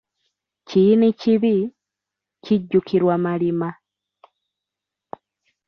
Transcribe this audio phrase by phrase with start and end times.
[0.67, 1.55] Kiyinikibi,
[2.43, 3.69] kijjukirwa malima.